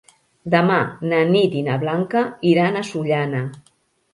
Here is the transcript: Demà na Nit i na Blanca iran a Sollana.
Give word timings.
Demà 0.53 0.77
na 1.11 1.19
Nit 1.35 1.53
i 1.61 1.63
na 1.67 1.77
Blanca 1.83 2.25
iran 2.53 2.81
a 2.81 2.85
Sollana. 2.91 3.45